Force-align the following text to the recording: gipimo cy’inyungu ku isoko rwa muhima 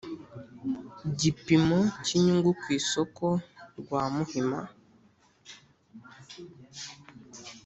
gipimo 1.19 1.79
cy’inyungu 2.03 2.49
ku 2.61 2.67
isoko 2.79 3.25
rwa 3.79 4.01
muhima 4.13 4.61